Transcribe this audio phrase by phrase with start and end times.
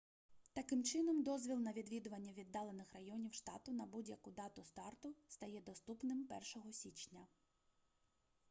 [0.53, 6.27] таким чином дозвіл на відвідування віддалених районів штату на будь-яку дату старту стає доступним
[6.63, 7.27] 1 січня